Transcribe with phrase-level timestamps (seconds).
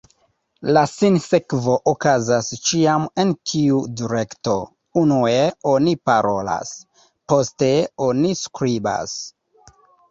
[0.75, 4.57] La sinsekvo okazas ĉiam en tiu direkto:
[5.05, 5.37] unue
[5.77, 6.75] oni parolas,
[7.31, 7.73] poste
[8.11, 9.17] oni skribas.